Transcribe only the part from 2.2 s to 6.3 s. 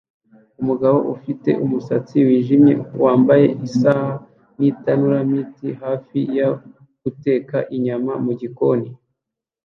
wijimye wambaye isaha nitanura mitt hafi